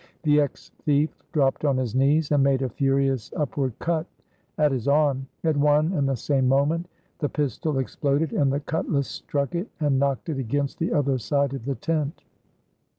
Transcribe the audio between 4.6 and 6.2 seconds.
his arm. At one and the